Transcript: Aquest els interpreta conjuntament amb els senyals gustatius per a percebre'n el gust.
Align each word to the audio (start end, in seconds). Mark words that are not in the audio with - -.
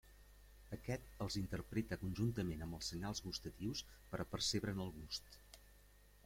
Aquest 0.77 1.11
els 1.25 1.35
interpreta 1.41 1.99
conjuntament 2.03 2.63
amb 2.67 2.79
els 2.79 2.89
senyals 2.93 3.21
gustatius 3.27 3.85
per 4.15 4.23
a 4.25 4.27
percebre'n 4.33 4.83
el 4.87 4.91
gust. 4.99 5.39